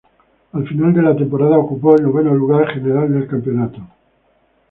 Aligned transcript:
Al 0.53 0.67
final 0.67 0.95
de 0.95 1.03
la 1.03 1.15
temporada 1.15 1.59
ocupó 1.59 1.95
el 1.95 2.01
noveno 2.01 2.33
lugar 2.33 2.67
general 2.69 3.13
del 3.13 3.27
campeonato. 3.27 3.83